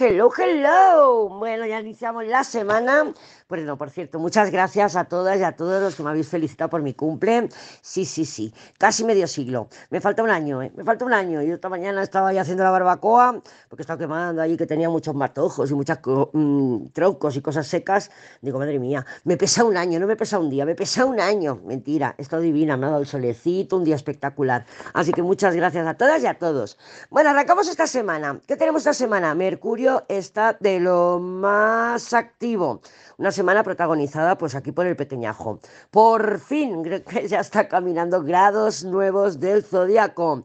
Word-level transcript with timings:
Hello, 0.00 0.30
hello. 0.30 1.28
Bueno, 1.28 1.66
ya 1.66 1.80
iniciamos 1.80 2.24
la 2.24 2.44
semana. 2.44 3.12
Bueno, 3.48 3.76
por 3.76 3.90
cierto, 3.90 4.20
muchas 4.20 4.52
gracias 4.52 4.94
a 4.94 5.06
todas 5.06 5.40
y 5.40 5.42
a 5.42 5.56
todos 5.56 5.82
los 5.82 5.96
que 5.96 6.04
me 6.04 6.10
habéis 6.10 6.28
felicitado 6.28 6.70
por 6.70 6.82
mi 6.82 6.94
cumple. 6.94 7.48
Sí, 7.80 8.04
sí, 8.04 8.24
sí, 8.24 8.54
casi 8.78 9.02
medio 9.02 9.26
siglo. 9.26 9.68
Me 9.90 10.00
falta 10.00 10.22
un 10.22 10.30
año, 10.30 10.62
¿eh? 10.62 10.70
Me 10.76 10.84
falta 10.84 11.04
un 11.04 11.12
año. 11.12 11.42
Yo 11.42 11.54
esta 11.54 11.68
mañana 11.68 12.00
estaba 12.00 12.28
ahí 12.28 12.38
haciendo 12.38 12.62
la 12.62 12.70
barbacoa 12.70 13.42
porque 13.68 13.82
estaba 13.82 13.98
quemando 13.98 14.40
ahí 14.40 14.56
que 14.56 14.66
tenía 14.66 14.88
muchos 14.88 15.16
matojos 15.16 15.68
y 15.68 15.74
muchos 15.74 15.98
mmm, 16.32 16.90
troncos 16.92 17.34
y 17.34 17.40
cosas 17.40 17.66
secas. 17.66 18.12
Digo, 18.40 18.60
madre 18.60 18.78
mía, 18.78 19.04
me 19.24 19.36
pesa 19.36 19.64
un 19.64 19.76
año, 19.76 19.98
no 19.98 20.06
me 20.06 20.14
pesa 20.14 20.38
un 20.38 20.48
día, 20.48 20.64
me 20.64 20.76
pesa 20.76 21.06
un 21.06 21.18
año. 21.18 21.60
Mentira, 21.64 22.14
estado 22.18 22.42
divina, 22.42 22.76
me 22.76 22.86
ha 22.86 22.90
dado 22.90 23.00
el 23.00 23.08
solecito, 23.08 23.76
un 23.76 23.82
día 23.82 23.96
espectacular. 23.96 24.64
Así 24.92 25.12
que 25.12 25.22
muchas 25.22 25.56
gracias 25.56 25.84
a 25.88 25.94
todas 25.94 26.22
y 26.22 26.26
a 26.26 26.34
todos. 26.34 26.78
Bueno, 27.10 27.30
arrancamos 27.30 27.66
esta 27.66 27.88
semana. 27.88 28.38
¿Qué 28.46 28.56
tenemos 28.56 28.82
esta 28.82 28.94
semana? 28.94 29.34
Mercurio 29.34 29.87
está 30.08 30.56
de 30.60 30.80
lo 30.80 31.18
más 31.18 32.12
activo. 32.12 32.80
Una 33.16 33.32
semana 33.32 33.62
protagonizada 33.62 34.36
pues 34.38 34.54
aquí 34.54 34.72
por 34.72 34.86
el 34.86 34.96
pequeñajo. 34.96 35.60
Por 35.90 36.38
fin, 36.40 36.84
ya 37.28 37.40
está 37.40 37.68
caminando 37.68 38.22
grados 38.22 38.84
nuevos 38.84 39.40
del 39.40 39.64
zodiaco. 39.64 40.44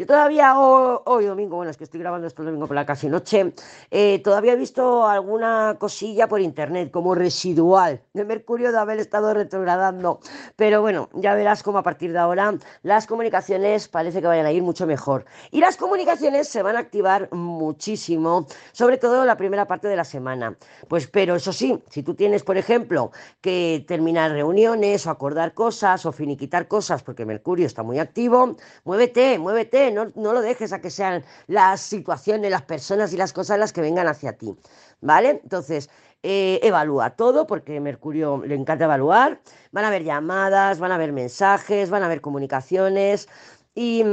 Yo 0.00 0.06
todavía 0.06 0.58
hoy, 0.58 1.26
domingo, 1.26 1.56
bueno, 1.56 1.70
es 1.70 1.76
que 1.76 1.84
estoy 1.84 2.00
grabando 2.00 2.26
esto 2.26 2.40
el 2.40 2.46
domingo 2.46 2.66
por 2.66 2.74
la 2.74 2.86
casi 2.86 3.06
noche, 3.06 3.52
eh, 3.90 4.18
todavía 4.24 4.54
he 4.54 4.56
visto 4.56 5.06
alguna 5.06 5.76
cosilla 5.78 6.26
por 6.26 6.40
internet 6.40 6.90
como 6.90 7.14
residual 7.14 8.00
de 8.14 8.24
Mercurio 8.24 8.72
de 8.72 8.78
haber 8.78 8.98
estado 8.98 9.34
retrogradando. 9.34 10.20
Pero 10.56 10.80
bueno, 10.80 11.10
ya 11.12 11.34
verás 11.34 11.62
cómo 11.62 11.76
a 11.76 11.82
partir 11.82 12.12
de 12.12 12.18
ahora 12.18 12.54
las 12.82 13.06
comunicaciones 13.06 13.88
parece 13.88 14.22
que 14.22 14.26
vayan 14.26 14.46
a 14.46 14.52
ir 14.52 14.62
mucho 14.62 14.86
mejor. 14.86 15.26
Y 15.50 15.60
las 15.60 15.76
comunicaciones 15.76 16.48
se 16.48 16.62
van 16.62 16.76
a 16.76 16.78
activar 16.78 17.28
muchísimo, 17.34 18.46
sobre 18.72 18.96
todo 18.96 19.26
la 19.26 19.36
primera 19.36 19.66
parte 19.66 19.86
de 19.86 19.96
la 19.96 20.04
semana. 20.04 20.56
Pues, 20.88 21.08
pero 21.08 21.36
eso 21.36 21.52
sí, 21.52 21.78
si 21.90 22.02
tú 22.02 22.14
tienes, 22.14 22.42
por 22.42 22.56
ejemplo, 22.56 23.10
que 23.42 23.84
terminar 23.86 24.30
reuniones 24.30 25.06
o 25.06 25.10
acordar 25.10 25.52
cosas 25.52 26.06
o 26.06 26.12
finiquitar 26.12 26.68
cosas 26.68 27.02
porque 27.02 27.26
Mercurio 27.26 27.66
está 27.66 27.82
muy 27.82 27.98
activo, 27.98 28.56
muévete, 28.84 29.38
muévete 29.38 29.89
no, 29.92 30.10
lo 30.14 30.40
dejes 30.40 30.72
a 30.72 30.80
que 30.80 30.90
sean 30.90 31.24
las 31.46 31.80
situaciones, 31.80 32.50
las 32.50 32.62
personas 32.62 33.12
y 33.12 33.16
las 33.16 33.32
cosas 33.32 33.58
las 33.58 33.72
que 33.72 33.80
vengan 33.80 34.06
hacia 34.06 34.36
ti, 34.36 34.56
¿vale? 35.00 35.40
Entonces, 35.42 35.90
eh, 36.22 36.60
evalúa 36.62 37.10
todo 37.16 37.46
porque 37.46 37.80
Mercurio 37.80 38.42
le 38.44 38.54
encanta 38.54 38.84
evaluar, 38.84 39.40
van 39.72 39.84
a 39.84 39.88
haber 39.88 40.04
llamadas, 40.04 40.78
van 40.78 40.92
a 40.92 40.96
haber 40.96 41.12
mensajes, 41.12 41.90
van 41.90 42.02
a 42.02 42.06
haber 42.06 42.20
comunicaciones. 42.20 43.28
Y, 43.74 44.04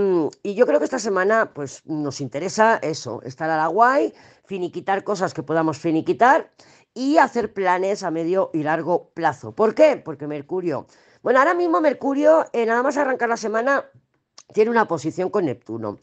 y, 0.44 0.54
yo 0.54 0.68
creo 0.68 0.80
que 0.80 0.86
esta 0.86 1.00
semana 1.00 1.52
pues 1.54 1.82
nos 1.86 2.22
interesa 2.22 2.78
eso, 2.78 3.22
estar 3.24 3.50
a 3.50 3.58
la 3.58 3.68
guay, 3.68 4.14
finiquitar 4.46 5.04
cosas 5.04 5.34
que 5.34 5.44
podamos 5.44 5.80
finiquitar 5.80 6.52
y 6.94 7.18
hacer 7.20 7.54
planes 7.54 8.02
a 8.02 8.10
medio 8.10 8.50
y 8.54 8.64
largo 8.64 9.12
plazo. 9.14 9.54
¿Por 9.54 9.76
qué? 9.76 10.02
Porque 10.04 10.26
Mercurio, 10.26 10.88
bueno, 11.22 11.40
ahora 11.40 11.54
mismo 11.54 11.80
Mercurio, 11.80 12.46
eh, 12.54 12.66
nada 12.66 12.82
más 12.82 12.98
arrancar 12.98 13.30
la 13.30 13.38
semana, 13.38 13.86
tiene 14.54 14.72
una 14.72 14.88
posición 14.88 15.30
con 15.30 15.46
Neptuno. 15.46 16.00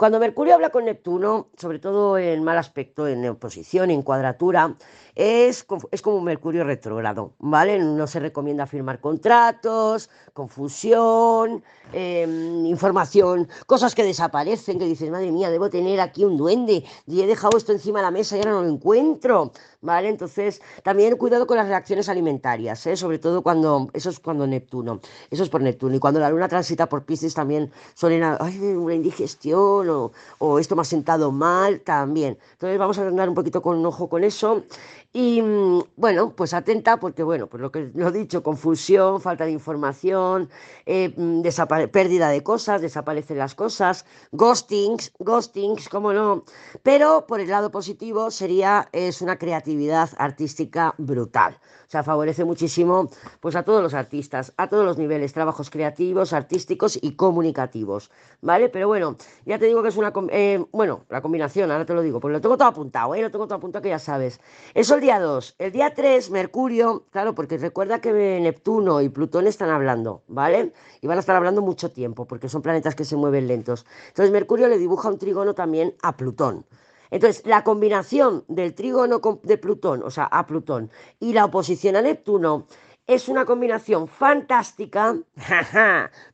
Cuando 0.00 0.18
Mercurio 0.18 0.54
habla 0.54 0.70
con 0.70 0.86
Neptuno, 0.86 1.50
sobre 1.58 1.78
todo 1.78 2.16
en 2.16 2.42
mal 2.42 2.56
aspecto, 2.56 3.06
en 3.06 3.28
oposición, 3.28 3.90
en 3.90 4.00
cuadratura, 4.00 4.74
es, 5.14 5.66
es 5.90 6.00
como 6.00 6.16
un 6.16 6.24
Mercurio 6.24 6.64
retrógrado, 6.64 7.34
¿vale? 7.38 7.78
No 7.78 8.06
se 8.06 8.18
recomienda 8.18 8.66
firmar 8.66 9.00
contratos, 9.00 10.08
confusión, 10.32 11.62
em, 11.92 12.64
información, 12.64 13.46
cosas 13.66 13.94
que 13.94 14.02
desaparecen, 14.02 14.78
que 14.78 14.86
dices, 14.86 15.10
madre 15.10 15.32
mía, 15.32 15.50
debo 15.50 15.68
tener 15.68 16.00
aquí 16.00 16.24
un 16.24 16.38
duende, 16.38 16.82
y 17.06 17.20
he 17.20 17.26
dejado 17.26 17.58
esto 17.58 17.72
encima 17.72 17.98
de 17.98 18.06
la 18.06 18.10
mesa 18.10 18.36
y 18.36 18.40
ahora 18.40 18.52
no 18.52 18.62
lo 18.62 18.70
encuentro, 18.70 19.52
¿vale? 19.82 20.08
Entonces, 20.08 20.62
también 20.82 21.18
cuidado 21.18 21.46
con 21.46 21.58
las 21.58 21.68
reacciones 21.68 22.08
alimentarias, 22.08 22.86
¿eh? 22.86 22.96
sobre 22.96 23.18
todo 23.18 23.42
cuando, 23.42 23.88
eso 23.92 24.08
es 24.08 24.18
cuando 24.18 24.46
Neptuno, 24.46 25.00
eso 25.30 25.42
es 25.42 25.50
por 25.50 25.60
Neptuno, 25.60 25.94
y 25.94 25.98
cuando 25.98 26.20
la 26.20 26.30
luna 26.30 26.48
transita 26.48 26.88
por 26.88 27.04
Pisces 27.04 27.34
también 27.34 27.70
suelen, 27.94 28.22
ay, 28.40 28.58
una 28.60 28.94
indigestión 28.94 29.89
o, 30.38 30.58
esto 30.58 30.76
me 30.76 30.82
ha 30.82 30.84
sentado 30.84 31.32
mal, 31.32 31.80
también. 31.80 32.38
Entonces, 32.52 32.78
vamos 32.78 32.98
a 32.98 33.06
andar 33.06 33.28
un 33.28 33.34
poquito 33.34 33.62
con 33.62 33.84
ojo 33.84 34.08
con 34.08 34.24
eso. 34.24 34.64
Y 35.12 35.42
mm, 35.42 35.82
bueno, 35.96 36.36
pues 36.36 36.54
atenta 36.54 37.00
porque, 37.00 37.24
bueno, 37.24 37.48
pues 37.48 37.60
lo 37.60 37.72
que 37.72 37.90
lo 37.94 38.08
he 38.08 38.12
dicho, 38.12 38.44
confusión, 38.44 39.20
falta 39.20 39.44
de 39.44 39.50
información, 39.50 40.48
eh, 40.86 41.12
mm, 41.16 41.42
pérdida 41.90 42.28
de 42.28 42.42
cosas, 42.44 42.80
desaparecen 42.80 43.38
las 43.38 43.56
cosas, 43.56 44.06
ghostings, 44.30 45.12
ghostings, 45.18 45.88
cómo 45.88 46.12
no. 46.12 46.44
Pero 46.84 47.26
por 47.26 47.40
el 47.40 47.50
lado 47.50 47.72
positivo 47.72 48.30
sería, 48.30 48.88
es 48.92 49.20
una 49.20 49.36
creatividad 49.36 50.10
artística 50.16 50.94
brutal. 50.96 51.58
O 51.88 51.90
sea, 51.90 52.04
favorece 52.04 52.44
muchísimo 52.44 53.10
pues 53.40 53.56
a 53.56 53.64
todos 53.64 53.82
los 53.82 53.94
artistas, 53.94 54.52
a 54.56 54.68
todos 54.68 54.84
los 54.84 54.96
niveles, 54.96 55.32
trabajos 55.32 55.70
creativos, 55.70 56.32
artísticos 56.32 56.96
y 57.02 57.16
comunicativos, 57.16 58.12
¿vale? 58.42 58.68
Pero 58.68 58.86
bueno, 58.86 59.16
ya 59.44 59.58
te 59.58 59.66
digo 59.66 59.82
que 59.82 59.88
es 59.88 59.96
una, 59.96 60.12
eh, 60.30 60.64
bueno, 60.70 61.04
la 61.08 61.20
combinación, 61.20 61.68
ahora 61.72 61.84
te 61.84 61.94
lo 61.94 62.02
digo, 62.02 62.20
porque 62.20 62.34
lo 62.34 62.40
tengo 62.40 62.56
todo 62.56 62.68
apuntado, 62.68 63.16
¿eh? 63.16 63.22
Lo 63.22 63.32
tengo 63.32 63.46
todo 63.48 63.56
apuntado 63.56 63.82
que 63.82 63.88
ya 63.88 63.98
sabes. 63.98 64.40
Eso 64.72 64.99
el 65.00 65.06
día 65.06 65.18
2. 65.18 65.54
El 65.58 65.72
día 65.72 65.94
3, 65.94 66.30
Mercurio, 66.30 67.06
claro, 67.10 67.34
porque 67.34 67.56
recuerda 67.56 68.02
que 68.02 68.12
Neptuno 68.12 69.00
y 69.00 69.08
Plutón 69.08 69.46
están 69.46 69.70
hablando, 69.70 70.22
¿vale? 70.28 70.74
Y 71.00 71.06
van 71.06 71.16
a 71.16 71.20
estar 71.20 71.34
hablando 71.36 71.62
mucho 71.62 71.90
tiempo, 71.90 72.26
porque 72.26 72.50
son 72.50 72.60
planetas 72.60 72.94
que 72.94 73.06
se 73.06 73.16
mueven 73.16 73.48
lentos. 73.48 73.86
Entonces, 74.08 74.30
Mercurio 74.30 74.68
le 74.68 74.76
dibuja 74.76 75.08
un 75.08 75.16
trígono 75.16 75.54
también 75.54 75.94
a 76.02 76.18
Plutón. 76.18 76.66
Entonces, 77.10 77.46
la 77.46 77.64
combinación 77.64 78.44
del 78.46 78.74
trígono 78.74 79.22
de 79.42 79.56
Plutón, 79.56 80.02
o 80.02 80.10
sea, 80.10 80.24
a 80.24 80.46
Plutón, 80.46 80.90
y 81.18 81.32
la 81.32 81.46
oposición 81.46 81.96
a 81.96 82.02
Neptuno, 82.02 82.66
es 83.10 83.28
una 83.28 83.44
combinación 83.44 84.06
fantástica 84.06 85.18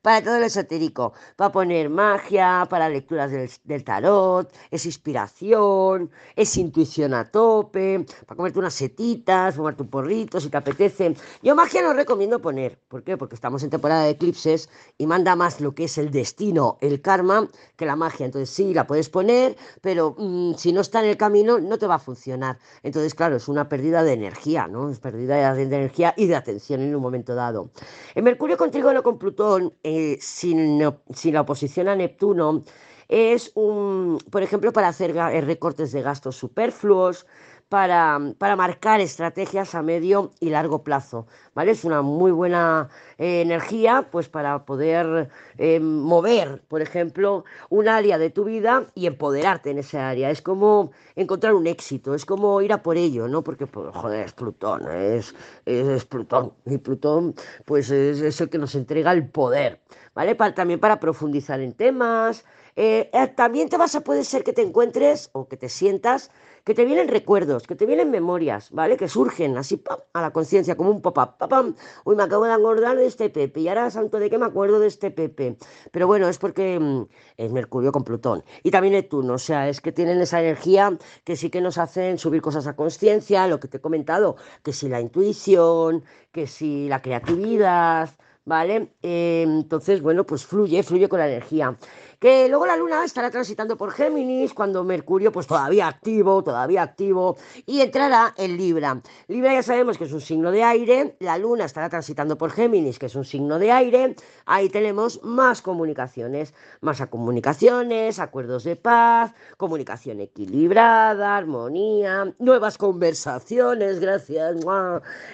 para 0.02 0.22
todo 0.22 0.36
el 0.36 0.42
esotérico, 0.42 1.14
para 1.34 1.50
poner 1.50 1.88
magia, 1.88 2.66
para 2.68 2.90
lecturas 2.90 3.30
del, 3.64 3.82
tarot, 3.82 4.52
es 4.70 4.84
inspiración, 4.84 6.10
es 6.34 6.54
intuición 6.58 7.14
a 7.14 7.30
tope, 7.30 8.04
para 8.26 8.36
comerte 8.36 8.58
unas 8.58 8.74
setitas, 8.74 9.54
fumarte 9.54 9.84
un 9.84 9.88
porrito 9.88 10.38
si 10.38 10.50
te 10.50 10.58
apetece. 10.58 11.16
Yo 11.42 11.54
magia 11.56 11.80
no 11.80 11.94
recomiendo 11.94 12.42
poner, 12.42 12.78
¿por 12.88 13.02
qué? 13.02 13.16
Porque 13.16 13.36
estamos 13.36 13.62
en 13.62 13.70
temporada 13.70 14.02
de 14.04 14.10
eclipses 14.10 14.68
y 14.98 15.06
manda 15.06 15.34
más 15.34 15.62
lo 15.62 15.74
que 15.74 15.84
es 15.84 15.96
el 15.96 16.10
destino, 16.10 16.76
el 16.82 17.00
karma, 17.00 17.48
que 17.76 17.86
la 17.86 17.96
magia. 17.96 18.26
Entonces 18.26 18.50
sí, 18.50 18.74
la 18.74 18.86
puedes 18.86 19.08
poner, 19.08 19.56
pero 19.80 20.14
mm, 20.18 20.56
si 20.56 20.74
no 20.74 20.82
está 20.82 21.02
en 21.02 21.08
el 21.08 21.16
camino 21.16 21.58
no 21.58 21.78
te 21.78 21.86
va 21.86 21.94
a 21.94 21.98
funcionar. 21.98 22.58
Entonces, 22.82 23.14
claro, 23.14 23.36
es 23.36 23.48
una 23.48 23.70
pérdida 23.70 24.02
de 24.02 24.12
energía, 24.12 24.68
¿no? 24.68 24.90
Es 24.90 25.00
pérdida 25.00 25.54
de 25.54 25.62
energía 25.62 26.12
y 26.18 26.26
de 26.26 26.36
atención 26.36 26.65
en 26.74 26.94
un 26.94 27.02
momento 27.02 27.34
dado. 27.34 27.70
En 28.14 28.24
Mercurio 28.24 28.56
con 28.56 28.70
Trígono 28.70 29.02
con 29.02 29.18
Plutón, 29.18 29.74
eh, 29.82 30.18
sin, 30.20 30.82
sin 31.12 31.34
la 31.34 31.42
oposición 31.42 31.88
a 31.88 31.96
Neptuno, 31.96 32.64
es 33.08 33.52
un, 33.54 34.18
por 34.30 34.42
ejemplo, 34.42 34.72
para 34.72 34.88
hacer 34.88 35.14
recortes 35.14 35.92
de 35.92 36.02
gastos 36.02 36.36
superfluos, 36.36 37.26
para, 37.68 38.18
para, 38.38 38.54
marcar 38.54 39.00
estrategias 39.00 39.74
a 39.74 39.82
medio 39.82 40.32
y 40.40 40.50
largo 40.50 40.84
plazo. 40.84 41.26
¿vale? 41.54 41.72
Es 41.72 41.84
una 41.84 42.02
muy 42.02 42.30
buena 42.30 42.88
eh, 43.18 43.40
energía 43.40 44.08
pues, 44.10 44.28
para 44.28 44.64
poder 44.64 45.28
eh, 45.58 45.80
mover, 45.80 46.62
por 46.68 46.80
ejemplo, 46.80 47.44
un 47.68 47.88
área 47.88 48.18
de 48.18 48.30
tu 48.30 48.44
vida 48.44 48.86
y 48.94 49.06
empoderarte 49.06 49.70
en 49.70 49.78
esa 49.78 50.08
área. 50.08 50.30
Es 50.30 50.42
como 50.42 50.92
encontrar 51.16 51.54
un 51.54 51.66
éxito, 51.66 52.14
es 52.14 52.24
como 52.24 52.60
ir 52.60 52.72
a 52.72 52.82
por 52.82 52.96
ello, 52.96 53.26
¿no? 53.26 53.42
Porque, 53.42 53.66
pues, 53.66 53.88
joder, 53.94 54.26
es 54.26 54.32
Plutón, 54.32 54.90
es, 54.90 55.34
es, 55.64 56.04
Plutón. 56.04 56.52
Y 56.66 56.78
Plutón 56.78 57.34
pues, 57.64 57.90
es, 57.90 58.40
el 58.40 58.48
que 58.48 58.58
nos 58.58 58.74
entrega 58.74 59.12
el 59.12 59.28
poder, 59.28 59.80
¿vale? 60.14 60.34
también 60.34 60.78
para 60.78 61.00
profundizar 61.00 61.60
en 61.60 61.72
temas. 61.72 62.44
Eh, 62.78 63.10
también 63.34 63.70
te 63.70 63.78
vas 63.78 63.94
a, 63.94 64.02
puede 64.02 64.22
ser 64.22 64.44
que 64.44 64.52
te 64.52 64.60
encuentres 64.60 65.30
o 65.32 65.48
que 65.48 65.56
te 65.56 65.70
sientas 65.70 66.30
que 66.66 66.74
te 66.74 66.84
vienen 66.84 67.06
recuerdos, 67.06 67.64
que 67.64 67.76
te 67.76 67.86
vienen 67.86 68.10
memorias, 68.10 68.72
¿vale? 68.72 68.96
Que 68.96 69.06
surgen 69.06 69.56
así 69.56 69.80
a 70.12 70.20
la 70.20 70.32
conciencia, 70.32 70.76
como 70.76 70.90
un 70.90 71.00
pop-up. 71.00 71.76
Uy, 72.04 72.16
me 72.16 72.24
acabo 72.24 72.44
de 72.44 72.52
engordar 72.52 72.96
de 72.96 73.06
este 73.06 73.30
Pepe, 73.30 73.60
y 73.60 73.68
ahora 73.68 73.88
santo 73.88 74.18
de 74.18 74.28
qué 74.28 74.36
me 74.36 74.46
acuerdo 74.46 74.80
de 74.80 74.88
este 74.88 75.12
Pepe. 75.12 75.58
Pero 75.92 76.08
bueno, 76.08 76.28
es 76.28 76.38
porque 76.38 76.80
mm, 76.80 77.06
es 77.36 77.52
Mercurio 77.52 77.92
con 77.92 78.02
Plutón. 78.02 78.42
Y 78.64 78.72
también 78.72 78.94
Neptuno, 78.94 79.34
o 79.34 79.38
sea, 79.38 79.68
es 79.68 79.80
que 79.80 79.92
tienen 79.92 80.20
esa 80.20 80.40
energía 80.40 80.98
que 81.22 81.36
sí 81.36 81.50
que 81.50 81.60
nos 81.60 81.78
hacen 81.78 82.18
subir 82.18 82.42
cosas 82.42 82.66
a 82.66 82.74
conciencia, 82.74 83.46
lo 83.46 83.60
que 83.60 83.68
te 83.68 83.76
he 83.76 83.80
comentado, 83.80 84.34
que 84.64 84.72
si 84.72 84.88
la 84.88 85.00
intuición, 85.00 86.02
que 86.32 86.48
si 86.48 86.88
la 86.88 87.00
creatividad, 87.00 88.10
¿vale? 88.44 88.92
Eh, 89.02 89.42
entonces, 89.46 90.00
bueno, 90.00 90.24
pues 90.24 90.46
fluye, 90.46 90.82
fluye 90.82 91.08
con 91.08 91.18
la 91.20 91.28
energía. 91.28 91.76
Que 92.18 92.48
luego 92.48 92.66
la 92.66 92.76
luna 92.76 93.04
estará 93.04 93.30
transitando 93.30 93.76
por 93.76 93.92
Géminis 93.92 94.54
cuando 94.54 94.84
Mercurio 94.84 95.32
pues 95.32 95.46
todavía 95.46 95.88
activo, 95.88 96.42
todavía 96.42 96.82
activo 96.82 97.36
y 97.66 97.80
entrará 97.80 98.34
en 98.36 98.56
Libra. 98.56 99.00
Libra 99.28 99.54
ya 99.54 99.62
sabemos 99.62 99.98
que 99.98 100.04
es 100.04 100.12
un 100.12 100.20
signo 100.20 100.50
de 100.50 100.62
aire, 100.62 101.16
la 101.20 101.38
luna 101.38 101.64
estará 101.64 101.88
transitando 101.88 102.38
por 102.38 102.50
Géminis, 102.50 102.98
que 102.98 103.06
es 103.06 103.14
un 103.14 103.24
signo 103.24 103.58
de 103.58 103.70
aire, 103.72 104.16
ahí 104.46 104.68
tenemos 104.68 105.22
más 105.22 105.62
comunicaciones, 105.62 106.54
más 106.80 107.04
comunicaciones, 107.06 108.18
acuerdos 108.18 108.64
de 108.64 108.76
paz, 108.76 109.32
comunicación 109.56 110.20
equilibrada, 110.20 111.36
armonía, 111.36 112.34
nuevas 112.38 112.78
conversaciones, 112.78 114.00
gracias, 114.00 114.56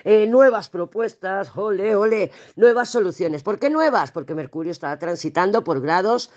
eh, 0.05 0.27
nuevas 0.27 0.69
propuestas, 0.69 1.51
ole, 1.57 1.95
ole, 1.95 2.31
nuevas 2.57 2.91
soluciones. 2.91 3.43
¿Por 3.43 3.59
qué 3.59 3.71
nuevas? 3.71 4.11
Porque 4.11 4.35
Mercurio 4.35 4.73
está 4.73 4.99
transitando 4.99 5.65
por 5.65 5.81
grados 5.81 6.31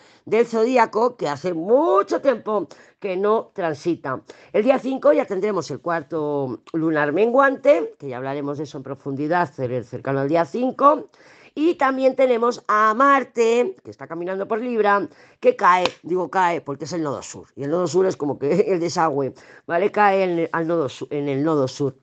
zodíaco 0.46 1.18
que 1.18 1.28
hace 1.28 1.54
mucho 1.54 2.22
tiempo 2.22 2.68
que 3.00 3.18
no 3.18 3.52
transita. 3.54 4.22
El 4.54 4.64
día 4.64 4.80
5 4.80 5.14
ya 5.14 5.26
tendremos 5.26 5.70
el 5.72 5.80
cuarto 5.80 6.62
lunar 6.74 7.12
menguante, 7.12 7.94
que 8.00 8.10
ya 8.10 8.18
hablaremos 8.18 8.58
de 8.58 8.64
eso 8.64 8.78
en 8.78 8.84
profundidad 8.84 9.52
cercano 9.54 10.22
al 10.22 10.30
día 10.30 10.46
5. 10.46 11.10
Y 11.58 11.76
también 11.76 12.18
tenemos 12.18 12.64
a 12.68 12.94
Marte, 12.94 13.78
que 13.82 13.90
está 13.90 14.08
caminando 14.08 14.46
por 14.46 14.60
Libra, 14.60 15.08
que 15.40 15.56
cae, 15.56 15.86
digo 16.04 16.30
cae 16.30 16.60
porque 16.60 16.84
es 16.84 16.92
el 16.92 17.02
nodo 17.02 17.22
sur. 17.22 17.48
Y 17.56 17.64
el 17.64 17.70
nodo 17.70 17.88
sur 17.88 18.06
es 18.06 18.18
como 18.18 18.38
que 18.38 18.52
el 18.74 18.80
desagüe, 18.80 19.34
¿vale? 19.66 19.92
Cae 19.92 20.24
en 20.24 20.50
al 20.52 20.68
nodo, 20.68 20.88
en 21.12 21.30
el 21.30 21.44
nodo 21.44 21.68
sur. 21.68 21.96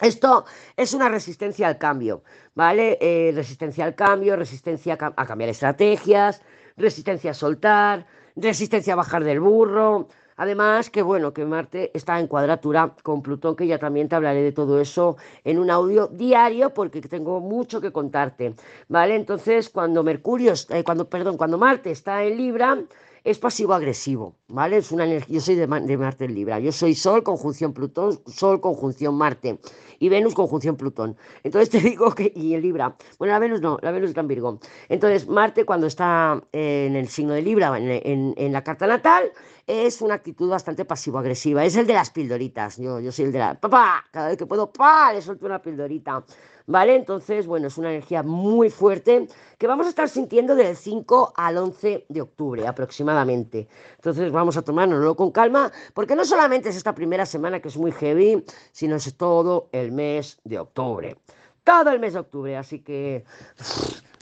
Esto 0.00 0.44
es 0.76 0.92
una 0.92 1.08
resistencia 1.08 1.68
al 1.68 1.78
cambio, 1.78 2.24
¿vale? 2.54 2.98
Eh, 3.00 3.32
resistencia 3.34 3.84
al 3.84 3.94
cambio, 3.94 4.34
resistencia 4.36 4.98
a, 5.00 5.26
cambiar 5.26 5.50
estrategias, 5.50 6.42
resistencia 6.76 7.32
a 7.32 7.34
soltar, 7.34 8.06
resistencia 8.36 8.92
a 8.94 8.96
bajar 8.96 9.24
del 9.24 9.40
burro, 9.40 10.08
Además, 10.36 10.90
que 10.90 11.02
bueno, 11.02 11.32
que 11.32 11.44
Marte 11.44 11.90
está 11.94 12.18
en 12.18 12.26
cuadratura 12.26 12.94
con 13.02 13.22
Plutón, 13.22 13.54
que 13.54 13.66
ya 13.66 13.78
también 13.78 14.08
te 14.08 14.16
hablaré 14.16 14.42
de 14.42 14.52
todo 14.52 14.80
eso 14.80 15.16
en 15.44 15.58
un 15.58 15.70
audio 15.70 16.08
diario, 16.08 16.70
porque 16.74 17.00
tengo 17.02 17.40
mucho 17.40 17.80
que 17.80 17.92
contarte, 17.92 18.54
¿vale? 18.88 19.14
Entonces, 19.14 19.70
cuando 19.70 20.02
Mercurio, 20.02 20.54
eh, 20.70 20.82
cuando, 20.82 21.08
perdón, 21.08 21.36
cuando 21.36 21.56
Marte 21.56 21.92
está 21.92 22.24
en 22.24 22.36
Libra, 22.36 22.78
es 23.24 23.38
pasivo-agresivo, 23.38 24.36
¿vale? 24.48 24.76
Es 24.76 24.92
una 24.92 25.04
energía, 25.04 25.36
yo 25.36 25.40
soy 25.40 25.54
de, 25.54 25.66
Marte 25.66 26.26
en 26.26 26.34
Libra, 26.34 26.60
yo 26.60 26.70
soy 26.72 26.94
Sol 26.94 27.22
conjunción 27.22 27.72
Plutón, 27.72 28.20
Sol 28.26 28.60
conjunción 28.60 29.16
Marte 29.16 29.58
y 29.98 30.10
Venus 30.10 30.34
conjunción 30.34 30.76
Plutón. 30.76 31.16
Entonces 31.42 31.70
te 31.70 31.80
digo 31.80 32.14
que, 32.14 32.30
y 32.34 32.54
en 32.54 32.60
Libra, 32.60 32.96
bueno, 33.18 33.32
la 33.32 33.38
Venus 33.38 33.62
no, 33.62 33.78
la 33.80 33.92
Venus 33.92 34.10
está 34.10 34.20
en 34.20 34.28
Virgo. 34.28 34.60
Entonces, 34.90 35.26
Marte 35.26 35.64
cuando 35.64 35.86
está 35.86 36.42
en 36.52 36.96
el 36.96 37.08
signo 37.08 37.32
de 37.32 37.40
Libra, 37.40 37.76
en, 37.78 38.34
en 38.36 38.52
la 38.52 38.62
carta 38.62 38.86
natal, 38.86 39.32
es 39.66 40.02
una 40.02 40.14
actitud 40.14 40.50
bastante 40.50 40.84
pasivo-agresiva, 40.84 41.64
es 41.64 41.76
el 41.76 41.86
de 41.86 41.94
las 41.94 42.10
pildoritas, 42.10 42.76
yo, 42.76 43.00
yo 43.00 43.10
soy 43.10 43.26
el 43.26 43.32
de 43.32 43.38
la, 43.38 43.54
papá, 43.58 44.04
cada 44.10 44.28
vez 44.28 44.36
que 44.36 44.44
puedo, 44.44 44.70
pa, 44.70 45.12
le 45.14 45.22
suelto 45.22 45.46
una 45.46 45.62
pildorita. 45.62 46.24
¿Vale? 46.66 46.96
Entonces, 46.96 47.46
bueno, 47.46 47.68
es 47.68 47.78
una 47.78 47.90
energía 47.90 48.22
muy 48.22 48.70
fuerte 48.70 49.28
que 49.58 49.66
vamos 49.66 49.86
a 49.86 49.90
estar 49.90 50.08
sintiendo 50.08 50.54
del 50.54 50.76
5 50.76 51.34
al 51.36 51.58
11 51.58 52.06
de 52.08 52.20
octubre 52.20 52.66
aproximadamente. 52.66 53.68
Entonces, 53.96 54.32
vamos 54.32 54.56
a 54.56 54.62
tomárnoslo 54.62 55.14
con 55.16 55.30
calma, 55.30 55.70
porque 55.92 56.16
no 56.16 56.24
solamente 56.24 56.68
es 56.68 56.76
esta 56.76 56.94
primera 56.94 57.26
semana 57.26 57.60
que 57.60 57.68
es 57.68 57.76
muy 57.76 57.92
heavy, 57.92 58.44
sino 58.72 58.96
es 58.96 59.16
todo 59.16 59.68
el 59.72 59.92
mes 59.92 60.38
de 60.44 60.58
octubre. 60.58 61.16
Todo 61.62 61.90
el 61.90 61.98
mes 61.98 62.12
de 62.12 62.20
octubre, 62.20 62.56
así 62.56 62.80
que 62.80 63.24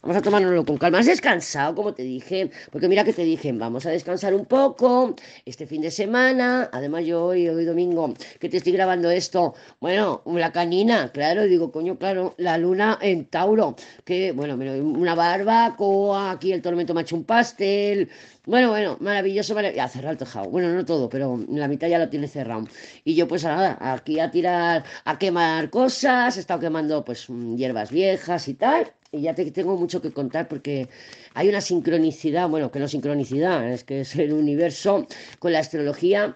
Vamos 0.03 0.17
a 0.17 0.23
tomárnoslo 0.23 0.65
con 0.65 0.79
calma. 0.79 0.99
¿Has 0.99 1.07
descansado, 1.07 1.77
como 1.77 1.95
te 1.95 2.03
dije? 2.03 2.51
Porque 2.73 2.89
mira 2.89 3.05
que 3.05 3.13
te 3.13 3.23
dije, 3.23 3.53
vamos 3.53 3.87
a 3.87 3.91
descansar 3.91 4.35
un 4.35 4.47
poco 4.47 5.15
este 5.45 5.65
fin 5.65 5.81
de 5.81 5.93
semana. 5.93 6.69
Además, 6.73 7.05
yo 7.05 7.27
hoy, 7.27 7.49
hoy 7.49 7.65
domingo, 7.65 8.13
que 8.41 8.49
te 8.49 8.57
estoy 8.57 8.73
grabando 8.73 9.09
esto, 9.13 9.55
bueno, 9.79 10.23
la 10.27 10.51
canina, 10.51 11.13
claro, 11.13 11.45
digo, 11.45 11.71
coño, 11.71 11.99
claro, 11.99 12.35
la 12.39 12.59
luna 12.59 12.99
en 13.01 13.27
Tauro, 13.27 13.77
que, 14.05 14.33
bueno, 14.33 14.55
una 14.57 15.15
barbacoa, 15.15 16.33
aquí 16.33 16.53
el 16.53 16.63
tormento 16.63 16.95
macho 16.95 17.15
un 17.15 17.23
pastel. 17.23 18.11
Bueno, 18.45 18.71
bueno, 18.71 18.97
maravilloso, 18.99 19.55
maravilloso. 19.55 19.85
A 19.85 19.89
cerrar 19.89 20.13
el 20.13 20.19
tejado. 20.19 20.51
Bueno, 20.51 20.69
no 20.75 20.85
todo, 20.85 21.09
pero 21.09 21.39
la 21.49 21.69
mitad 21.69 21.87
ya 21.87 22.01
lo 22.01 22.09
tiene 22.09 22.27
cerrado. 22.27 22.65
Y 23.05 23.15
yo, 23.15 23.29
pues 23.29 23.45
nada, 23.45 23.79
aquí 23.81 24.19
a 24.19 24.33
tirar, 24.33 24.83
a 25.05 25.17
quemar 25.17 25.71
cosas, 25.71 26.37
he 26.37 26.41
estado 26.41 26.59
quemando, 26.59 27.05
pues, 27.05 27.29
hierbas 27.57 27.93
viejas 27.93 28.49
y 28.49 28.55
tal 28.55 28.93
y 29.13 29.21
ya 29.21 29.35
te 29.35 29.51
tengo 29.51 29.77
mucho 29.77 30.01
que 30.01 30.11
contar 30.11 30.49
porque 30.49 30.89
hay 31.35 31.49
una 31.49 31.61
sincronicidad, 31.61 32.49
bueno, 32.49 32.71
que 32.71 32.79
no 32.81 32.89
sincronicidad, 32.89 33.71
es 33.71 33.85
que 33.85 34.01
es 34.01 34.17
el 34.17 34.33
universo 34.33 35.07
con 35.39 35.53
la 35.53 35.59
astrología 35.61 36.35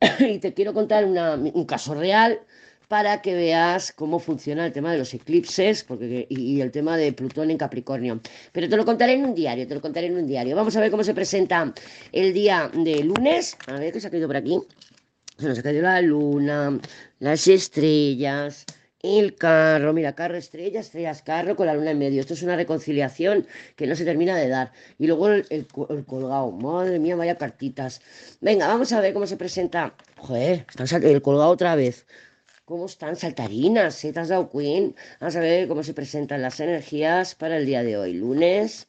y 0.18 0.38
te 0.40 0.52
quiero 0.52 0.74
contar 0.74 1.04
un 1.04 1.64
caso 1.64 1.94
real 1.94 2.40
para 2.88 3.22
que 3.22 3.34
veas 3.34 3.92
cómo 3.92 4.18
funciona 4.18 4.66
el 4.66 4.72
tema 4.72 4.92
de 4.92 4.98
los 4.98 5.14
eclipses 5.14 5.84
porque, 5.84 6.26
y, 6.28 6.60
el 6.60 6.70
tema 6.72 6.96
de 6.96 7.12
Plutón 7.12 7.50
en 7.50 7.58
Capricornio. 7.58 8.20
Pero 8.52 8.68
te 8.68 8.76
lo 8.76 8.84
contaré 8.84 9.14
en 9.14 9.24
un 9.24 9.34
diario, 9.34 9.66
te 9.66 9.74
lo 9.74 9.80
contaré 9.80 10.08
en 10.08 10.16
un 10.16 10.26
diario. 10.26 10.54
Vamos 10.56 10.76
a 10.76 10.80
ver 10.80 10.90
cómo 10.90 11.04
se 11.04 11.14
presenta 11.14 11.72
el 12.12 12.32
día 12.32 12.70
de 12.74 13.02
lunes. 13.04 13.56
A 13.66 13.78
ver 13.78 13.92
qué 13.92 14.00
se 14.00 14.08
ha 14.08 14.10
caído 14.10 14.28
por 14.28 14.36
aquí. 14.36 14.60
Se 15.38 15.48
nos 15.48 15.58
ha 15.58 15.62
caído 15.62 15.82
la 15.82 16.00
luna, 16.00 16.78
las 17.18 17.46
estrellas, 17.48 18.64
carro, 19.36 19.92
mira, 19.92 20.14
carro 20.14 20.36
estrella, 20.36 20.80
estrellas 20.80 21.22
carro 21.22 21.56
con 21.56 21.66
la 21.66 21.74
luna 21.74 21.90
en 21.92 21.98
medio. 21.98 22.20
Esto 22.20 22.34
es 22.34 22.42
una 22.42 22.56
reconciliación 22.56 23.46
que 23.76 23.86
no 23.86 23.94
se 23.96 24.04
termina 24.04 24.36
de 24.36 24.48
dar. 24.48 24.72
Y 24.98 25.06
luego 25.06 25.28
el, 25.28 25.66
colgado, 26.06 26.50
madre 26.52 26.98
mía, 26.98 27.16
vaya 27.16 27.36
cartitas. 27.36 28.00
Venga, 28.40 28.66
vamos 28.68 28.92
a 28.92 29.00
ver 29.00 29.12
cómo 29.12 29.26
se 29.26 29.36
presenta. 29.36 29.94
Joder, 30.16 30.66
el 31.02 31.22
colgado 31.22 31.50
otra 31.50 31.74
vez. 31.74 32.06
¿Cómo 32.64 32.86
están 32.86 33.16
saltarinas? 33.16 34.04
¿Eh? 34.04 34.12
¿Te 34.12 34.20
has 34.20 34.28
dado 34.28 34.50
Queen? 34.50 34.94
Vamos 35.20 35.36
a 35.36 35.40
ver 35.40 35.68
cómo 35.68 35.82
se 35.82 35.94
presentan 35.94 36.42
las 36.42 36.58
energías 36.60 37.34
para 37.34 37.58
el 37.58 37.66
día 37.66 37.82
de 37.84 37.96
hoy, 37.96 38.14
lunes 38.14 38.88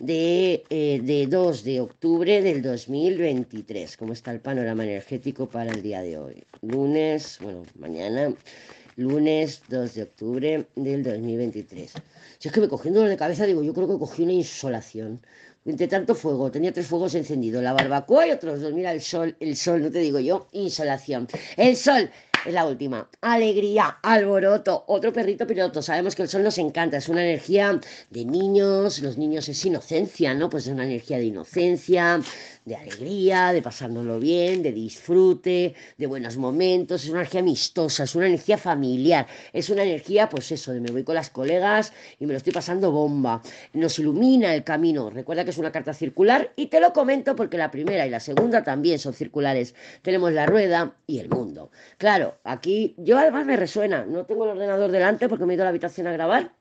de, 0.00 0.64
eh, 0.70 1.00
de 1.02 1.26
2 1.26 1.62
de 1.62 1.80
octubre 1.80 2.42
del 2.42 2.62
2023. 2.62 3.96
¿Cómo 3.96 4.12
está 4.12 4.32
el 4.32 4.40
panorama 4.40 4.82
energético 4.84 5.48
para 5.48 5.70
el 5.70 5.82
día 5.82 6.02
de 6.02 6.18
hoy? 6.18 6.44
Lunes, 6.62 7.38
bueno, 7.40 7.62
mañana 7.78 8.34
lunes 8.96 9.62
2 9.68 9.94
de 9.94 10.02
octubre 10.02 10.66
del 10.74 11.02
2023. 11.02 11.92
Si 12.38 12.48
es 12.48 12.54
que 12.54 12.60
me 12.60 12.68
cogiendo 12.68 13.02
de 13.02 13.16
cabeza, 13.16 13.46
digo, 13.46 13.62
yo 13.62 13.72
creo 13.72 13.88
que 13.88 13.98
cogí 13.98 14.22
una 14.22 14.32
insolación. 14.32 15.20
Entre 15.66 15.88
tanto 15.88 16.14
fuego, 16.14 16.50
tenía 16.50 16.72
tres 16.72 16.86
fuegos 16.86 17.14
encendidos, 17.14 17.62
la 17.62 17.74
barbacoa 17.74 18.26
y 18.26 18.30
otros 18.30 18.60
dos. 18.62 18.72
Mira 18.72 18.92
el 18.92 19.02
sol, 19.02 19.36
el 19.40 19.56
sol, 19.56 19.82
no 19.82 19.90
te 19.90 19.98
digo 19.98 20.18
yo, 20.18 20.48
insolación. 20.52 21.28
El 21.56 21.76
sol, 21.76 22.10
es 22.46 22.52
la 22.52 22.66
última. 22.66 23.08
Alegría, 23.20 23.98
alboroto, 24.02 24.84
otro 24.86 25.12
perrito 25.12 25.46
piloto. 25.46 25.82
Sabemos 25.82 26.14
que 26.14 26.22
el 26.22 26.28
sol 26.28 26.42
nos 26.42 26.58
encanta, 26.58 26.96
es 26.96 27.08
una 27.08 27.22
energía 27.22 27.80
de 28.10 28.24
niños, 28.24 29.00
los 29.00 29.18
niños 29.18 29.48
es 29.48 29.64
inocencia, 29.64 30.34
¿no? 30.34 30.48
Pues 30.50 30.66
es 30.66 30.72
una 30.72 30.84
energía 30.84 31.18
de 31.18 31.24
inocencia, 31.24 32.20
de 32.70 32.76
alegría, 32.76 33.52
de 33.52 33.62
pasárnoslo 33.62 34.20
bien, 34.20 34.62
de 34.62 34.70
disfrute, 34.70 35.74
de 35.98 36.06
buenos 36.06 36.36
momentos, 36.36 37.02
es 37.02 37.10
una 37.10 37.18
energía 37.18 37.40
amistosa, 37.40 38.04
es 38.04 38.14
una 38.14 38.28
energía 38.28 38.58
familiar, 38.58 39.26
es 39.52 39.70
una 39.70 39.82
energía, 39.82 40.28
pues 40.28 40.52
eso, 40.52 40.72
de 40.72 40.80
me 40.80 40.92
voy 40.92 41.02
con 41.02 41.16
las 41.16 41.30
colegas 41.30 41.92
y 42.20 42.26
me 42.26 42.32
lo 42.32 42.36
estoy 42.36 42.52
pasando 42.52 42.92
bomba. 42.92 43.42
Nos 43.72 43.98
ilumina 43.98 44.54
el 44.54 44.62
camino. 44.62 45.10
Recuerda 45.10 45.42
que 45.42 45.50
es 45.50 45.58
una 45.58 45.72
carta 45.72 45.92
circular 45.92 46.52
y 46.54 46.66
te 46.66 46.78
lo 46.78 46.92
comento 46.92 47.34
porque 47.34 47.58
la 47.58 47.72
primera 47.72 48.06
y 48.06 48.10
la 48.10 48.20
segunda 48.20 48.62
también 48.62 49.00
son 49.00 49.14
circulares. 49.14 49.74
Tenemos 50.02 50.32
la 50.32 50.46
rueda 50.46 50.94
y 51.08 51.18
el 51.18 51.28
mundo. 51.28 51.72
Claro, 51.98 52.38
aquí 52.44 52.94
yo 52.98 53.18
además 53.18 53.46
me 53.46 53.56
resuena, 53.56 54.06
no 54.06 54.26
tengo 54.26 54.44
el 54.44 54.50
ordenador 54.50 54.92
delante 54.92 55.28
porque 55.28 55.44
me 55.44 55.54
he 55.54 55.56
ido 55.56 55.64
a 55.64 55.66
la 55.66 55.70
habitación 55.70 56.06
a 56.06 56.12
grabar, 56.12 56.52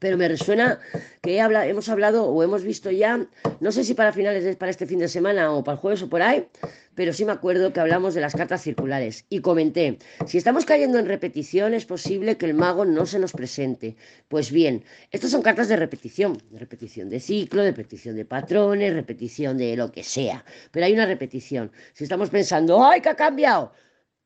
pero 0.00 0.16
me 0.16 0.26
resuena 0.26 0.80
que 1.22 1.38
hemos 1.38 1.88
hablado 1.88 2.24
o 2.24 2.42
hemos 2.42 2.64
visto 2.64 2.90
ya, 2.90 3.28
no 3.60 3.70
sé 3.70 3.84
si 3.84 3.94
para 3.94 4.12
finales 4.12 4.42
de 4.42 4.56
para 4.56 4.70
este 4.70 4.86
fin 4.86 4.98
de 4.98 5.08
semana 5.08 5.52
o 5.52 5.62
para 5.62 5.74
el 5.74 5.80
jueves 5.80 6.02
o 6.02 6.08
por 6.08 6.22
ahí, 6.22 6.48
pero 6.94 7.12
sí 7.12 7.24
me 7.24 7.32
acuerdo 7.32 7.72
que 7.72 7.80
hablamos 7.80 8.14
de 8.14 8.22
las 8.22 8.34
cartas 8.34 8.62
circulares 8.62 9.26
y 9.28 9.40
comenté, 9.40 9.98
si 10.26 10.38
estamos 10.38 10.64
cayendo 10.64 10.98
en 10.98 11.06
repetición 11.06 11.74
es 11.74 11.84
posible 11.84 12.36
que 12.38 12.46
el 12.46 12.54
mago 12.54 12.84
no 12.84 13.06
se 13.06 13.18
nos 13.18 13.32
presente. 13.32 13.94
Pues 14.28 14.50
bien, 14.50 14.84
estas 15.10 15.30
son 15.30 15.42
cartas 15.42 15.68
de 15.68 15.76
repetición, 15.76 16.42
de 16.50 16.58
repetición 16.58 17.10
de 17.10 17.20
ciclo, 17.20 17.62
de 17.62 17.70
repetición 17.70 18.16
de 18.16 18.24
patrones, 18.24 18.94
repetición 18.94 19.58
de 19.58 19.76
lo 19.76 19.92
que 19.92 20.02
sea, 20.02 20.44
pero 20.70 20.86
hay 20.86 20.94
una 20.94 21.06
repetición. 21.06 21.70
Si 21.92 22.04
estamos 22.04 22.30
pensando, 22.30 22.82
¡ay, 22.82 23.02
que 23.02 23.10
ha 23.10 23.16
cambiado! 23.16 23.72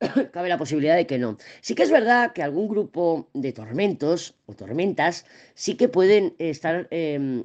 cabe 0.32 0.48
la 0.48 0.58
posibilidad 0.58 0.96
de 0.96 1.06
que 1.06 1.18
no. 1.18 1.38
Sí 1.60 1.74
que 1.74 1.82
es 1.82 1.90
verdad 1.90 2.32
que 2.32 2.42
algún 2.42 2.68
grupo 2.68 3.28
de 3.32 3.52
tormentos 3.52 4.34
o 4.46 4.54
tormentas 4.54 5.24
sí 5.54 5.76
que 5.76 5.88
pueden 5.88 6.34
estar 6.38 6.88
eh, 6.90 7.42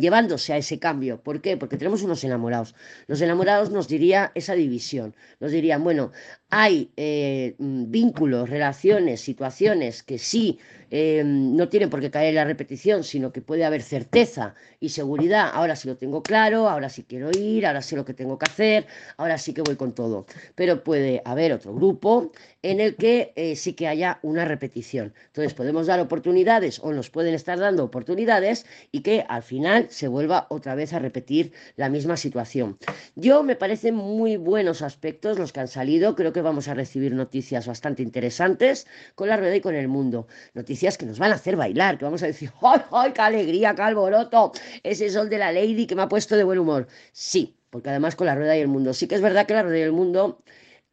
llevándose 0.00 0.52
a 0.52 0.58
ese 0.58 0.78
cambio. 0.78 1.20
¿Por 1.22 1.40
qué? 1.40 1.56
Porque 1.56 1.76
tenemos 1.76 2.02
unos 2.02 2.22
enamorados. 2.24 2.74
Los 3.06 3.20
enamorados 3.20 3.70
nos 3.70 3.88
diría 3.88 4.32
esa 4.34 4.54
división. 4.54 5.14
Nos 5.40 5.52
dirían, 5.52 5.82
bueno, 5.82 6.12
hay 6.54 6.92
eh, 6.98 7.54
mm, 7.58 7.90
vínculos, 7.90 8.50
relaciones, 8.50 9.22
situaciones 9.22 10.02
que 10.02 10.18
sí 10.18 10.58
eh, 10.94 11.22
no 11.24 11.70
tienen 11.70 11.88
por 11.88 12.02
qué 12.02 12.10
caer 12.10 12.28
en 12.28 12.34
la 12.34 12.44
repetición, 12.44 13.02
sino 13.02 13.32
que 13.32 13.40
puede 13.40 13.64
haber 13.64 13.80
certeza 13.80 14.54
y 14.78 14.90
seguridad. 14.90 15.48
Ahora 15.54 15.74
sí 15.74 15.88
lo 15.88 15.96
tengo 15.96 16.22
claro, 16.22 16.68
ahora 16.68 16.90
sí 16.90 17.04
quiero 17.08 17.30
ir, 17.30 17.64
ahora 17.66 17.80
sé 17.80 17.96
lo 17.96 18.04
que 18.04 18.12
tengo 18.12 18.36
que 18.36 18.44
hacer, 18.44 18.86
ahora 19.16 19.38
sí 19.38 19.54
que 19.54 19.62
voy 19.62 19.76
con 19.76 19.94
todo. 19.94 20.26
Pero 20.54 20.84
puede 20.84 21.22
haber 21.24 21.54
otro 21.54 21.74
grupo 21.74 22.32
en 22.60 22.80
el 22.80 22.96
que 22.96 23.32
eh, 23.36 23.56
sí 23.56 23.72
que 23.72 23.88
haya 23.88 24.18
una 24.20 24.44
repetición. 24.44 25.14
Entonces 25.28 25.54
podemos 25.54 25.86
dar 25.86 26.00
oportunidades 26.00 26.78
o 26.80 26.92
nos 26.92 27.08
pueden 27.08 27.32
estar 27.32 27.58
dando 27.58 27.84
oportunidades 27.84 28.66
y 28.90 29.00
que 29.00 29.24
al 29.26 29.42
final 29.42 29.86
se 29.88 30.08
vuelva 30.08 30.46
otra 30.50 30.74
vez 30.74 30.92
a 30.92 30.98
repetir 30.98 31.54
la 31.76 31.88
misma 31.88 32.18
situación. 32.18 32.76
Yo 33.16 33.42
me 33.42 33.56
parecen 33.56 33.94
muy 33.94 34.36
buenos 34.36 34.82
aspectos 34.82 35.38
los 35.38 35.54
que 35.54 35.60
han 35.60 35.68
salido, 35.68 36.14
creo 36.14 36.34
que 36.34 36.41
vamos 36.42 36.68
a 36.68 36.74
recibir 36.74 37.14
noticias 37.14 37.66
bastante 37.66 38.02
interesantes 38.02 38.86
con 39.14 39.28
la 39.28 39.36
rueda 39.36 39.56
y 39.56 39.60
con 39.60 39.74
el 39.74 39.88
mundo. 39.88 40.26
Noticias 40.54 40.98
que 40.98 41.06
nos 41.06 41.18
van 41.18 41.32
a 41.32 41.36
hacer 41.36 41.56
bailar, 41.56 41.98
que 41.98 42.04
vamos 42.04 42.22
a 42.22 42.26
decir, 42.26 42.50
¡ay, 42.62 42.80
ay, 42.90 43.12
qué 43.12 43.22
alegría, 43.22 43.74
qué 43.74 43.82
alboroto! 43.82 44.52
Ese 44.82 45.10
sol 45.10 45.28
de 45.28 45.38
la 45.38 45.52
lady 45.52 45.86
que 45.86 45.94
me 45.94 46.02
ha 46.02 46.08
puesto 46.08 46.36
de 46.36 46.44
buen 46.44 46.58
humor. 46.58 46.88
Sí, 47.12 47.56
porque 47.70 47.90
además 47.90 48.16
con 48.16 48.26
la 48.26 48.34
rueda 48.34 48.56
y 48.56 48.60
el 48.60 48.68
mundo. 48.68 48.92
Sí 48.94 49.06
que 49.08 49.14
es 49.14 49.22
verdad 49.22 49.46
que 49.46 49.54
la 49.54 49.62
rueda 49.62 49.78
y 49.78 49.82
el 49.82 49.92
mundo 49.92 50.42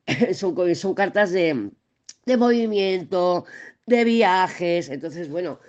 son, 0.34 0.76
son 0.76 0.94
cartas 0.94 1.32
de, 1.32 1.72
de 2.26 2.38
movimiento, 2.38 3.46
de 3.86 4.04
viajes. 4.04 4.90
Entonces, 4.90 5.30
bueno, 5.30 5.60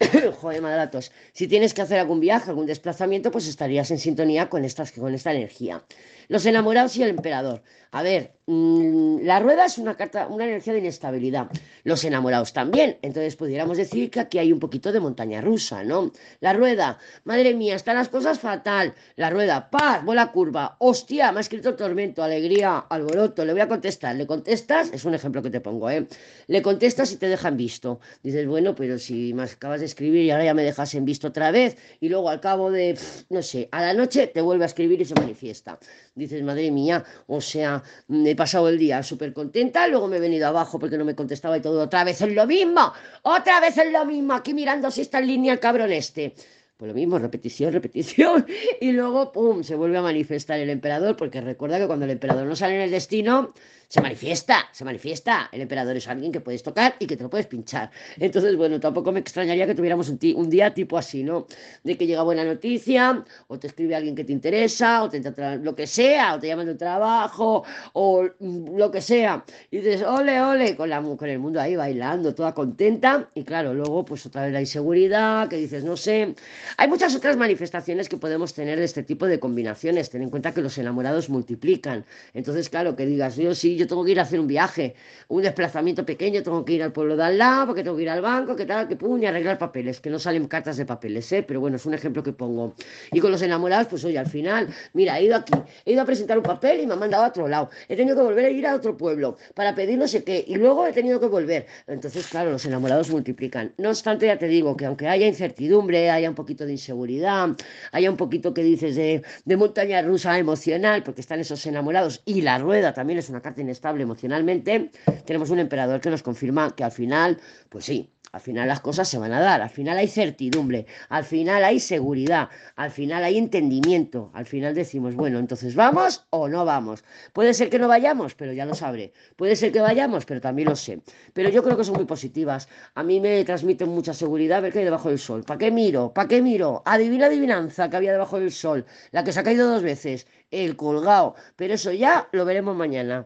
joder, 0.40 0.62
datos. 0.62 1.12
Si 1.32 1.46
tienes 1.48 1.74
que 1.74 1.82
hacer 1.82 1.98
algún 1.98 2.20
viaje, 2.20 2.50
algún 2.50 2.66
desplazamiento, 2.66 3.30
pues 3.30 3.46
estarías 3.46 3.90
en 3.90 3.98
sintonía 3.98 4.48
con, 4.48 4.64
estas, 4.64 4.92
con 4.92 5.14
esta 5.14 5.32
energía. 5.32 5.84
Los 6.28 6.46
enamorados 6.46 6.96
y 6.96 7.02
el 7.02 7.10
emperador. 7.10 7.62
A 7.90 8.02
ver, 8.02 8.34
la 8.46 9.40
rueda 9.40 9.64
es 9.64 9.78
una 9.78 9.96
carta, 9.96 10.26
una 10.26 10.44
energía 10.44 10.74
de 10.74 10.80
inestabilidad. 10.80 11.48
Los 11.82 12.04
enamorados 12.04 12.52
también. 12.52 12.98
Entonces 13.00 13.36
pudiéramos 13.36 13.78
decir 13.78 14.10
que 14.10 14.20
aquí 14.20 14.38
hay 14.38 14.52
un 14.52 14.60
poquito 14.60 14.92
de 14.92 15.00
montaña 15.00 15.40
rusa, 15.40 15.82
¿no? 15.82 16.12
La 16.40 16.52
rueda, 16.52 16.98
madre 17.24 17.54
mía, 17.54 17.74
están 17.74 17.96
las 17.96 18.10
cosas 18.10 18.38
fatal. 18.38 18.94
La 19.16 19.30
rueda, 19.30 19.70
paz, 19.70 20.04
bola 20.04 20.30
curva. 20.30 20.76
Hostia, 20.78 21.32
me 21.32 21.38
ha 21.38 21.40
escrito 21.40 21.74
tormento, 21.74 22.22
alegría, 22.22 22.78
alboroto. 22.78 23.46
Le 23.46 23.52
voy 23.52 23.62
a 23.62 23.68
contestar. 23.68 24.14
Le 24.16 24.26
contestas, 24.26 24.90
es 24.92 25.04
un 25.06 25.14
ejemplo 25.14 25.42
que 25.42 25.50
te 25.50 25.60
pongo, 25.60 25.88
¿eh? 25.88 26.06
Le 26.46 26.60
contestas 26.60 27.12
y 27.12 27.16
te 27.16 27.28
dejan 27.28 27.56
visto. 27.56 28.00
Dices, 28.22 28.46
bueno, 28.46 28.74
pero 28.74 28.98
si 28.98 29.32
me 29.32 29.44
acabas 29.44 29.80
de 29.80 29.86
escribir 29.86 30.22
y 30.22 30.30
ahora 30.30 30.44
ya 30.44 30.54
me 30.54 30.64
dejas 30.64 30.94
en 30.94 31.06
visto 31.06 31.28
otra 31.28 31.50
vez, 31.50 31.78
y 32.00 32.10
luego 32.10 32.28
al 32.28 32.40
cabo 32.40 32.70
de, 32.70 32.98
no 33.30 33.42
sé, 33.42 33.68
a 33.72 33.80
la 33.80 33.94
noche 33.94 34.26
te 34.26 34.42
vuelve 34.42 34.64
a 34.64 34.66
escribir 34.66 35.00
y 35.00 35.04
se 35.06 35.14
manifiesta 35.14 35.78
dices, 36.14 36.42
madre 36.42 36.70
mía, 36.70 37.04
o 37.26 37.40
sea, 37.40 37.82
me 38.08 38.33
he 38.34 38.36
pasado 38.36 38.68
el 38.68 38.78
día 38.78 39.02
súper 39.02 39.32
contenta, 39.32 39.88
luego 39.88 40.08
me 40.08 40.18
he 40.18 40.20
venido 40.20 40.46
abajo 40.46 40.78
porque 40.78 40.98
no 40.98 41.04
me 41.04 41.14
contestaba 41.14 41.56
y 41.56 41.60
todo, 41.60 41.82
otra 41.82 42.04
vez 42.04 42.20
es 42.20 42.34
lo 42.34 42.46
mismo, 42.46 42.92
otra 43.22 43.60
vez 43.60 43.78
es 43.78 43.90
lo 43.90 44.04
mismo, 44.04 44.34
aquí 44.34 44.52
mirando 44.52 44.90
si 44.90 45.00
está 45.00 45.20
en 45.20 45.28
línea 45.28 45.52
el 45.52 45.60
cabrón 45.60 45.92
este. 45.92 46.34
Pues 46.76 46.88
lo 46.88 46.94
mismo, 46.94 47.20
repetición, 47.20 47.72
repetición, 47.72 48.46
y 48.80 48.90
luego, 48.90 49.30
¡pum!, 49.30 49.62
se 49.62 49.76
vuelve 49.76 49.96
a 49.98 50.02
manifestar 50.02 50.58
el 50.58 50.70
emperador, 50.70 51.16
porque 51.16 51.40
recuerda 51.40 51.78
que 51.78 51.86
cuando 51.86 52.04
el 52.04 52.10
emperador 52.10 52.46
no 52.46 52.56
sale 52.56 52.74
en 52.74 52.80
el 52.82 52.90
destino, 52.90 53.54
se 53.94 54.00
manifiesta, 54.00 54.68
se 54.72 54.84
manifiesta. 54.84 55.48
El 55.52 55.60
emperador 55.60 55.96
es 55.96 56.08
alguien 56.08 56.32
que 56.32 56.40
puedes 56.40 56.64
tocar 56.64 56.96
y 56.98 57.06
que 57.06 57.16
te 57.16 57.22
lo 57.22 57.30
puedes 57.30 57.46
pinchar. 57.46 57.92
Entonces, 58.18 58.56
bueno, 58.56 58.80
tampoco 58.80 59.12
me 59.12 59.20
extrañaría 59.20 59.68
que 59.68 59.74
tuviéramos 59.76 60.08
un, 60.08 60.18
un 60.34 60.50
día 60.50 60.74
tipo 60.74 60.98
así, 60.98 61.22
¿no? 61.22 61.46
De 61.84 61.96
que 61.96 62.04
llega 62.04 62.24
buena 62.24 62.44
noticia, 62.44 63.24
o 63.46 63.56
te 63.56 63.68
escribe 63.68 63.94
alguien 63.94 64.16
que 64.16 64.24
te 64.24 64.32
interesa, 64.32 65.04
o 65.04 65.08
te 65.08 65.22
lo 65.62 65.76
que 65.76 65.86
sea, 65.86 66.34
o 66.34 66.40
te 66.40 66.48
llaman 66.48 66.66
de 66.66 66.74
trabajo, 66.74 67.62
o 67.92 68.28
lo 68.40 68.90
que 68.90 69.00
sea. 69.00 69.44
Y 69.70 69.76
dices, 69.76 70.02
ole, 70.02 70.40
ole, 70.40 70.74
con, 70.74 70.90
la, 70.90 71.00
con 71.00 71.28
el 71.28 71.38
mundo 71.38 71.60
ahí 71.60 71.76
bailando, 71.76 72.34
toda 72.34 72.52
contenta. 72.52 73.30
Y 73.32 73.44
claro, 73.44 73.74
luego, 73.74 74.04
pues 74.04 74.26
otra 74.26 74.42
vez 74.42 74.52
la 74.52 74.60
inseguridad, 74.60 75.46
que 75.46 75.56
dices, 75.56 75.84
no 75.84 75.96
sé. 75.96 76.34
Hay 76.78 76.88
muchas 76.88 77.14
otras 77.14 77.36
manifestaciones 77.36 78.08
que 78.08 78.16
podemos 78.16 78.54
tener 78.54 78.80
de 78.80 78.86
este 78.86 79.04
tipo 79.04 79.26
de 79.26 79.38
combinaciones. 79.38 80.10
Ten 80.10 80.22
en 80.22 80.30
cuenta 80.30 80.52
que 80.52 80.62
los 80.62 80.76
enamorados 80.78 81.30
multiplican. 81.30 82.04
Entonces, 82.32 82.68
claro, 82.68 82.96
que 82.96 83.06
digas, 83.06 83.36
yo 83.36 83.54
sí, 83.54 83.76
yo 83.76 83.83
tengo 83.86 84.04
que 84.04 84.12
ir 84.12 84.20
a 84.20 84.22
hacer 84.22 84.40
un 84.40 84.46
viaje, 84.46 84.94
un 85.28 85.42
desplazamiento 85.42 86.04
pequeño, 86.04 86.42
tengo 86.42 86.64
que 86.64 86.74
ir 86.74 86.82
al 86.82 86.92
pueblo 86.92 87.16
de 87.16 87.24
al 87.24 87.38
lado, 87.38 87.66
porque 87.66 87.82
tengo 87.82 87.96
que 87.96 88.02
ir 88.02 88.10
al 88.10 88.20
banco, 88.20 88.56
que 88.56 88.66
tal, 88.66 88.88
que 88.88 88.96
pum, 88.96 89.22
y 89.22 89.26
arreglar 89.26 89.58
papeles, 89.58 90.00
que 90.00 90.10
no 90.10 90.18
salen 90.18 90.46
cartas 90.48 90.76
de 90.76 90.86
papeles, 90.86 91.30
¿eh? 91.32 91.42
Pero 91.42 91.60
bueno, 91.60 91.76
es 91.76 91.86
un 91.86 91.94
ejemplo 91.94 92.22
que 92.22 92.32
pongo. 92.32 92.74
Y 93.12 93.20
con 93.20 93.30
los 93.30 93.42
enamorados, 93.42 93.88
pues 93.88 94.04
oye, 94.04 94.18
al 94.18 94.26
final, 94.26 94.68
mira, 94.92 95.18
he 95.18 95.24
ido 95.24 95.36
aquí, 95.36 95.52
he 95.84 95.92
ido 95.92 96.02
a 96.02 96.04
presentar 96.04 96.38
un 96.38 96.44
papel 96.44 96.80
y 96.80 96.86
me 96.86 96.94
han 96.94 96.98
mandado 96.98 97.24
a 97.24 97.28
otro 97.28 97.48
lado, 97.48 97.70
he 97.88 97.96
tenido 97.96 98.16
que 98.16 98.22
volver 98.22 98.44
a 98.46 98.50
ir 98.50 98.66
a 98.66 98.74
otro 98.74 98.96
pueblo 98.96 99.36
para 99.54 99.74
pedir 99.74 99.98
no 99.98 100.08
sé 100.08 100.24
qué, 100.24 100.44
y 100.46 100.56
luego 100.56 100.86
he 100.86 100.92
tenido 100.92 101.20
que 101.20 101.26
volver. 101.26 101.66
Entonces, 101.86 102.26
claro, 102.26 102.50
los 102.50 102.64
enamorados 102.66 103.10
multiplican. 103.10 103.72
No 103.78 103.90
obstante, 103.90 104.26
ya 104.26 104.38
te 104.38 104.48
digo 104.48 104.76
que 104.76 104.86
aunque 104.86 105.08
haya 105.08 105.26
incertidumbre, 105.26 106.10
haya 106.10 106.28
un 106.28 106.34
poquito 106.34 106.66
de 106.66 106.72
inseguridad, 106.72 107.50
haya 107.92 108.10
un 108.10 108.16
poquito 108.16 108.54
que 108.54 108.62
dices 108.62 108.96
de, 108.96 109.22
de 109.44 109.56
montaña 109.56 110.02
rusa 110.02 110.38
emocional, 110.38 111.02
porque 111.02 111.20
están 111.20 111.40
esos 111.40 111.64
enamorados, 111.66 112.22
y 112.24 112.42
la 112.42 112.58
rueda 112.58 112.92
también 112.92 113.18
es 113.18 113.28
una 113.28 113.40
carta 113.40 113.60
inestable 113.74 114.04
emocionalmente, 114.04 114.90
tenemos 115.26 115.50
un 115.50 115.58
emperador 115.58 116.00
que 116.00 116.10
nos 116.10 116.22
confirma 116.22 116.74
que 116.76 116.84
al 116.84 116.92
final, 116.92 117.38
pues 117.68 117.84
sí, 117.86 118.08
al 118.34 118.40
final 118.40 118.66
las 118.66 118.80
cosas 118.80 119.08
se 119.08 119.16
van 119.16 119.32
a 119.32 119.40
dar, 119.40 119.62
al 119.62 119.70
final 119.70 119.96
hay 119.96 120.08
certidumbre, 120.08 120.86
al 121.08 121.24
final 121.24 121.62
hay 121.62 121.78
seguridad, 121.78 122.48
al 122.74 122.90
final 122.90 123.22
hay 123.22 123.38
entendimiento, 123.38 124.32
al 124.34 124.44
final 124.44 124.74
decimos, 124.74 125.14
bueno, 125.14 125.38
entonces 125.38 125.76
vamos 125.76 126.26
o 126.30 126.48
no 126.48 126.64
vamos. 126.64 127.04
Puede 127.32 127.54
ser 127.54 127.70
que 127.70 127.78
no 127.78 127.86
vayamos, 127.86 128.34
pero 128.34 128.52
ya 128.52 128.66
lo 128.66 128.74
sabré. 128.74 129.12
Puede 129.36 129.54
ser 129.54 129.70
que 129.70 129.80
vayamos, 129.80 130.24
pero 130.26 130.40
también 130.40 130.68
lo 130.68 130.74
sé. 130.74 131.00
Pero 131.32 131.48
yo 131.48 131.62
creo 131.62 131.76
que 131.76 131.84
son 131.84 131.94
muy 131.94 132.06
positivas. 132.06 132.68
A 132.96 133.04
mí 133.04 133.20
me 133.20 133.44
transmiten 133.44 133.88
mucha 133.88 134.12
seguridad 134.12 134.62
ver 134.62 134.72
que 134.72 134.80
hay 134.80 134.84
debajo 134.84 135.10
del 135.10 135.20
sol. 135.20 135.44
¿Para 135.44 135.58
qué 135.58 135.70
miro? 135.70 136.12
¿Para 136.12 136.26
qué 136.26 136.42
miro? 136.42 136.82
Adivina 136.86 137.26
adivinanza 137.26 137.88
que 137.88 137.96
había 137.96 138.10
debajo 138.10 138.40
del 138.40 138.50
sol, 138.50 138.84
la 139.12 139.22
que 139.22 139.30
se 139.30 139.38
ha 139.38 139.44
caído 139.44 139.70
dos 139.70 139.84
veces, 139.84 140.26
el 140.50 140.74
colgado. 140.74 141.36
Pero 141.54 141.74
eso 141.74 141.92
ya 141.92 142.28
lo 142.32 142.44
veremos 142.44 142.74
mañana. 142.74 143.22